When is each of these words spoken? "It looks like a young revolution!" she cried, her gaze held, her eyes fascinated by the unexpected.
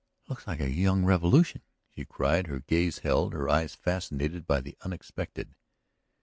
"It 0.23 0.29
looks 0.31 0.47
like 0.47 0.59
a 0.59 0.67
young 0.67 1.05
revolution!" 1.05 1.61
she 1.95 2.05
cried, 2.05 2.47
her 2.47 2.61
gaze 2.61 2.97
held, 3.05 3.33
her 3.33 3.47
eyes 3.47 3.75
fascinated 3.75 4.47
by 4.47 4.59
the 4.59 4.75
unexpected. 4.81 5.53